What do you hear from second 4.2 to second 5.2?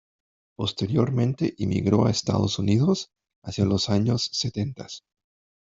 setentas.